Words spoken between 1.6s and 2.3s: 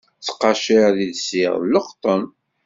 leqṭen.